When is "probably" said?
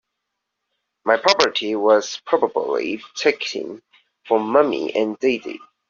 2.25-3.03